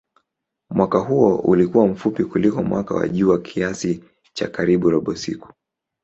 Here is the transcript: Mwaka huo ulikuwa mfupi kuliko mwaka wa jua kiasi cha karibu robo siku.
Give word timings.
Mwaka 0.69 0.97
huo 0.99 1.35
ulikuwa 1.35 1.87
mfupi 1.87 2.23
kuliko 2.23 2.63
mwaka 2.63 2.93
wa 2.95 3.09
jua 3.09 3.39
kiasi 3.41 4.03
cha 4.33 4.47
karibu 4.47 4.89
robo 4.89 5.15
siku. 5.15 5.53